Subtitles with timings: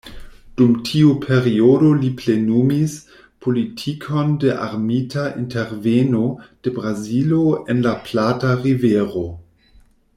[0.59, 2.95] Dum tiu periodo li plenumis
[3.47, 6.23] politikon de armita interveno
[6.69, 7.43] de Brazilo
[7.75, 9.27] en la Plata-Rivero.